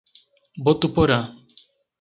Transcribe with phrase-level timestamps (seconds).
[0.63, 1.19] Botuporã